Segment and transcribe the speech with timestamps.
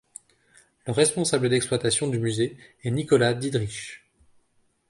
[0.87, 4.09] Le responsable d'exploitation du musée est Nicolas Diederichs.